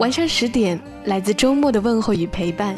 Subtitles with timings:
[0.00, 2.74] 晚上十点，来自周末的问候与陪伴，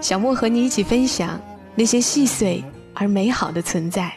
[0.00, 1.40] 小莫和你一起分享
[1.74, 2.62] 那些细碎
[2.94, 4.16] 而美好的存在。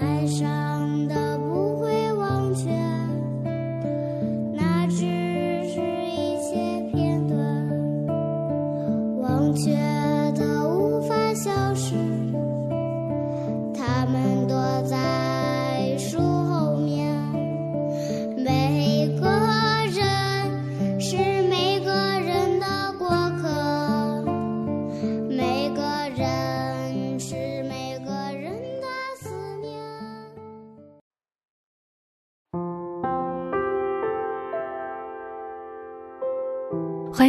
[0.00, 0.48] 爱上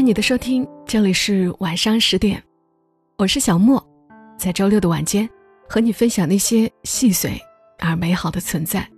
[0.02, 2.44] 迎你的收听，这里是晚上十点，
[3.19, 3.80] 我是小莫，
[4.35, 5.30] 在周六的晚间
[5.69, 7.39] 和你分享那些细碎
[7.77, 8.89] 而美好的存在。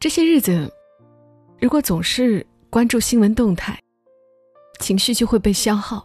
[0.00, 0.68] 这些日子，
[1.60, 3.78] 如果总是关注新闻动态，
[4.80, 6.04] 情绪就会被消耗，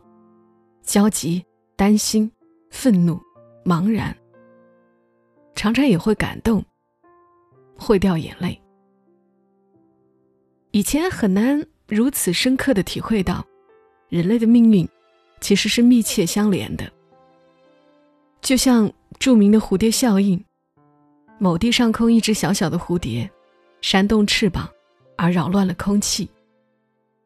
[0.83, 1.43] 焦急、
[1.75, 2.31] 担心、
[2.69, 3.19] 愤怒、
[3.65, 4.15] 茫然，
[5.55, 6.63] 常常也会感动，
[7.75, 8.61] 会掉眼泪。
[10.69, 11.65] 以前很难。
[11.89, 13.43] 如此深刻的体会到，
[14.09, 14.87] 人类的命运
[15.41, 16.89] 其实是密切相连的。
[18.41, 20.43] 就像著名的蝴蝶效应，
[21.39, 23.29] 某地上空一只小小的蝴蝶，
[23.81, 24.69] 扇动翅膀
[25.17, 26.29] 而扰乱了空气，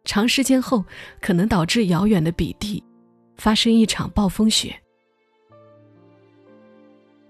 [0.05, 0.83] 长时间后
[1.19, 2.81] 可能导致遥远的彼地
[3.37, 4.73] 发生一场暴风雪。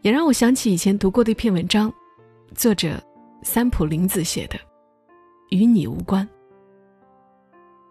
[0.01, 1.91] 也让我想起以前读过的一篇文章，
[2.53, 3.01] 作者
[3.41, 4.55] 三浦林子写的
[5.49, 6.23] 《与你无关》。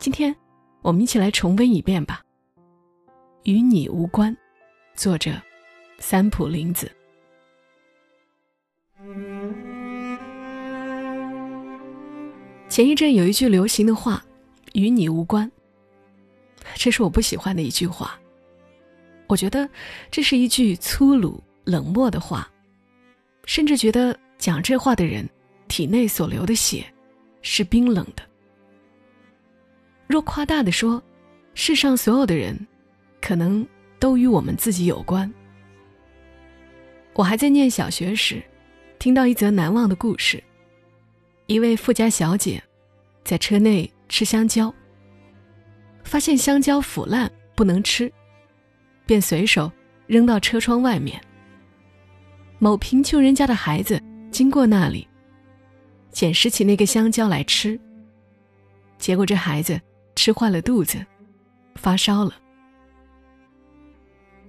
[0.03, 0.35] 今天，
[0.81, 2.25] 我们一起来重温一遍吧。
[3.45, 4.37] 与你无关，
[4.97, 5.41] 作者
[6.01, 6.91] 三浦林子。
[12.69, 14.21] 前一阵有一句流行的话
[14.75, 15.49] ：“与你无关。”
[16.75, 18.19] 这是我不喜欢的一句话。
[19.29, 19.71] 我觉得
[20.11, 22.51] 这是一句粗鲁冷漠的话，
[23.45, 25.25] 甚至觉得讲这话的人
[25.69, 26.85] 体内所流的血
[27.41, 28.32] 是冰冷的。
[30.13, 31.03] 若夸大的说，
[31.55, 32.55] 世上所有的人，
[33.19, 33.67] 可能
[33.99, 35.33] 都与我们自己有关。
[37.15, 38.43] 我还在念小学时，
[38.99, 40.45] 听到一则难忘的故事：
[41.47, 42.63] 一位富家小姐
[43.25, 44.71] 在车内吃香蕉，
[46.05, 48.13] 发现香蕉腐烂不能吃，
[49.07, 49.73] 便随手
[50.07, 51.19] 扔到车窗外面。
[52.59, 53.99] 某贫穷人家的孩子
[54.31, 55.09] 经过那里，
[56.11, 57.81] 捡拾起那个香蕉来吃，
[58.99, 59.81] 结果这孩子。
[60.23, 61.05] 吃坏了肚子，
[61.75, 62.37] 发烧了。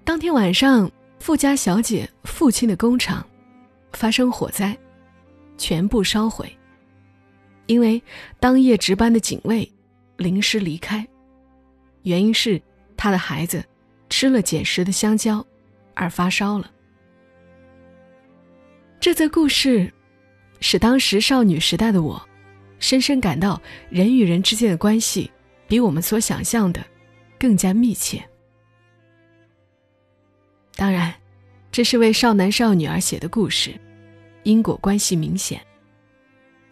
[0.03, 3.25] 当天晚上，富家小姐父亲的工厂
[3.91, 4.78] 发生火灾，
[5.57, 6.56] 全部烧毁。
[7.66, 8.00] 因为
[8.39, 9.67] 当夜值班的警卫
[10.17, 11.03] 临时离开，
[12.03, 12.62] 原因是
[12.95, 13.66] 他的孩子
[14.12, 15.44] 吃了捡拾的香蕉
[15.95, 16.69] 而发烧了。
[19.00, 19.91] 这则故事
[20.59, 22.23] 使当时少女时代的我
[22.78, 25.31] 深深感到人与人之间的关系。
[25.73, 26.85] 比我们所想象的
[27.39, 28.23] 更加密切。
[30.75, 31.11] 当然，
[31.72, 33.73] 这是为少男少女而写的故事，
[34.44, 35.59] 因果关系明显。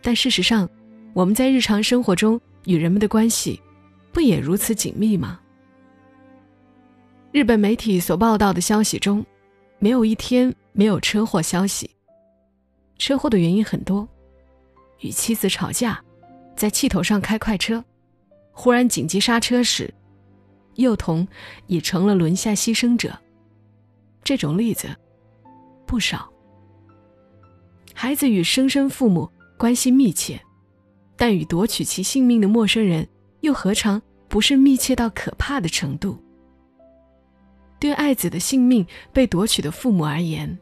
[0.03, 0.69] 但事实上，
[1.13, 3.59] 我们在日常生活中与人们的关系，
[4.11, 5.39] 不也如此紧密吗？
[7.31, 9.25] 日本媒体所报道的消息中，
[9.79, 11.89] 没有一天没有车祸消息。
[12.99, 14.07] 车祸的原因很多：
[14.99, 15.99] 与妻子吵架，
[16.55, 17.83] 在气头上开快车。
[18.51, 19.93] 忽然紧急刹车时，
[20.75, 21.27] 幼童
[21.67, 23.17] 已成了轮下牺牲者。
[24.23, 24.87] 这种例子
[25.85, 26.31] 不少。
[27.93, 30.39] 孩子与生身父母关系密切，
[31.15, 33.07] 但与夺取其性命的陌生人
[33.41, 36.17] 又何尝不是密切到可怕的程度？
[37.79, 40.57] 对爱子的性命被夺取的父母而言，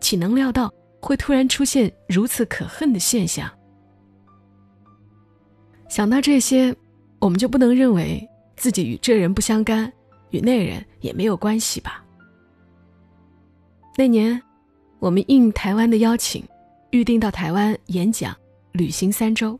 [0.00, 3.50] 岂能料到会突然出现如此可恨的现象？
[5.88, 6.74] 想到这些。
[7.26, 8.24] 我们就不能认为
[8.54, 9.92] 自己与这人不相干，
[10.30, 12.04] 与那人也没有关系吧？
[13.96, 14.40] 那年，
[15.00, 16.44] 我们应台湾的邀请，
[16.90, 18.32] 预定到台湾演讲、
[18.70, 19.58] 旅行三周。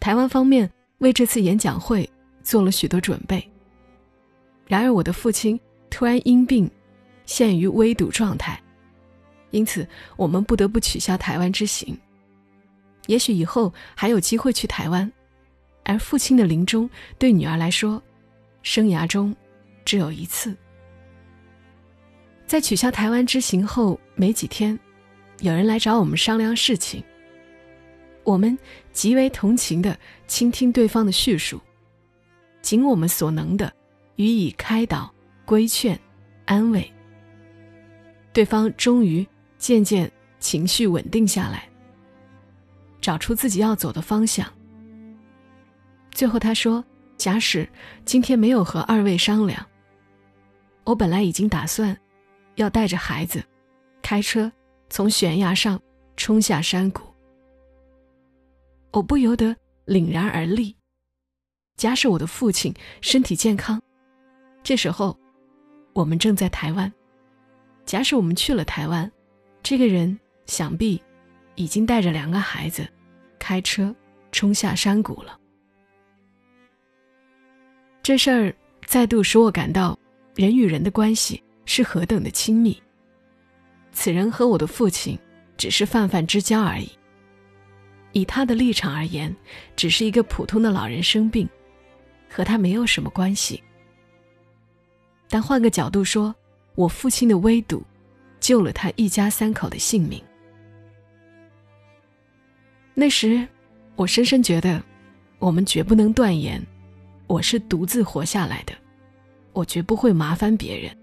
[0.00, 0.66] 台湾方面
[0.96, 2.10] 为这次演讲会
[2.42, 3.46] 做了许多准备。
[4.66, 5.60] 然而，我的父亲
[5.90, 6.70] 突然因病
[7.26, 8.58] 陷于危堵状态，
[9.50, 9.86] 因此
[10.16, 11.94] 我们不得不取消台湾之行。
[13.08, 15.12] 也许以后还有机会去台湾，
[15.84, 16.88] 而父亲的临终
[17.18, 18.02] 对女儿来说，
[18.62, 19.34] 生涯中
[19.84, 20.56] 只有一次。
[22.46, 24.78] 在取消台湾之行后没几天，
[25.40, 27.02] 有人来找我们商量事情。
[28.24, 28.56] 我们
[28.92, 29.98] 极为同情的
[30.28, 31.60] 倾听对方的叙述，
[32.60, 33.72] 尽我们所能的
[34.16, 35.12] 予以开导、
[35.44, 35.98] 规劝、
[36.44, 36.88] 安慰。
[38.32, 39.26] 对方终于
[39.58, 41.68] 渐渐情绪稳定下来，
[43.00, 44.46] 找出自己要走的方向。
[46.12, 46.84] 最后他说
[47.18, 47.68] ：“假使
[48.04, 49.66] 今天没有和二位商量，
[50.84, 51.96] 我本来已经打算
[52.56, 53.42] 要带着孩子
[54.02, 54.50] 开车
[54.88, 55.80] 从悬崖上
[56.16, 57.02] 冲下山谷。”
[58.92, 59.56] 我不由得
[59.86, 60.76] 凛然而立。
[61.78, 63.80] 假使我的父亲身体健康，
[64.62, 65.18] 这时候
[65.94, 66.92] 我们正在台湾。
[67.86, 69.10] 假使我们去了台湾，
[69.62, 71.02] 这个人想必
[71.54, 72.86] 已经带着两个孩子，
[73.38, 73.92] 开车
[74.30, 75.38] 冲下山谷了。
[78.02, 78.54] 这事儿
[78.84, 79.96] 再度使我感到
[80.34, 82.76] 人与人的关系是何等的亲密。
[83.92, 85.16] 此人和我的父亲
[85.56, 86.90] 只是泛泛之交而已。
[88.12, 89.34] 以他的立场而言，
[89.76, 91.48] 只是一个普通的老人生病，
[92.28, 93.62] 和他没有什么关系。
[95.28, 96.34] 但换个角度说，
[96.74, 97.82] 我父亲的危堵，
[98.40, 100.22] 救了他一家三口的性命。
[102.92, 103.48] 那时，
[103.96, 104.82] 我深深觉得，
[105.38, 106.62] 我们绝不能断言，
[107.32, 108.74] 我是独自活下来的，
[109.54, 110.94] 我绝不会麻烦别人，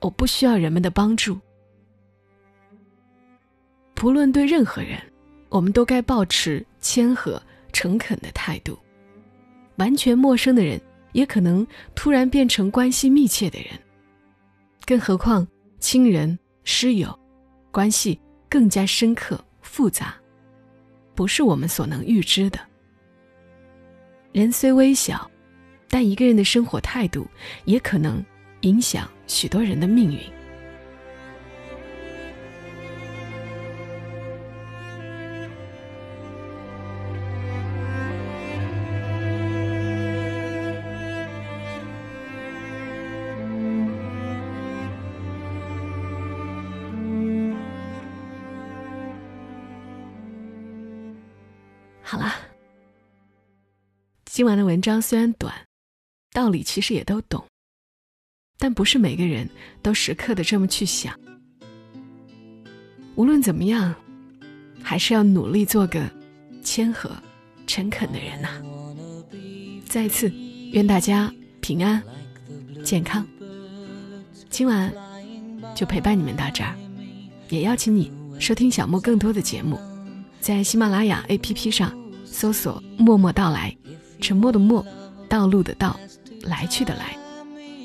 [0.00, 1.38] 我不需要人们的帮助，
[3.94, 5.00] 不论对任何人。
[5.48, 7.40] 我们都该保持谦和、
[7.72, 8.76] 诚恳的态度。
[9.76, 10.80] 完全陌生的人
[11.12, 13.68] 也可能突然变成关系密切的人，
[14.84, 15.46] 更何况
[15.78, 17.16] 亲人、师友，
[17.70, 20.14] 关系更加深刻、复杂，
[21.14, 22.69] 不是我们所能预知的。
[24.32, 25.28] 人虽微小，
[25.88, 27.26] 但一个人的生活态度
[27.64, 28.24] 也可能
[28.60, 30.20] 影响许多人的命运。
[52.02, 52.34] 好了，
[54.32, 55.52] 今晚的文章虽然短，
[56.32, 57.44] 道理其实也都懂，
[58.60, 59.50] 但不是每个人
[59.82, 61.18] 都时刻的这么去想。
[63.16, 63.92] 无论怎么样，
[64.80, 66.08] 还是要努力做个
[66.62, 67.10] 谦和、
[67.66, 68.62] 诚恳的人呐。
[69.84, 70.32] 再次，
[70.70, 72.00] 愿大家平安、
[72.84, 73.26] 健康。
[74.48, 74.94] 今晚
[75.74, 76.76] 就陪伴你们到这儿，
[77.48, 79.76] 也邀请你收听小莫更多的节目，
[80.40, 81.92] 在喜马拉雅 APP 上。
[82.32, 83.76] 搜索“默默到来”，
[84.20, 84.84] 沉默的默，
[85.28, 85.98] 道路的道，
[86.42, 87.16] 来去的来，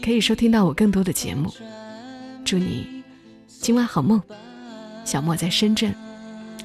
[0.04, 1.54] 可以收听到我更多的节目。
[2.44, 3.04] 祝你
[3.48, 4.22] 今晚好梦，
[5.04, 5.96] 小莫在深圳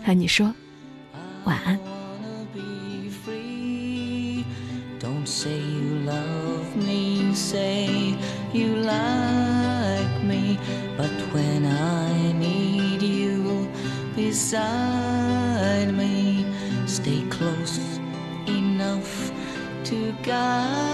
[0.05, 0.53] 和你说
[1.45, 1.79] 晚安。
[16.87, 18.00] stay close enough
[20.31, 20.90] to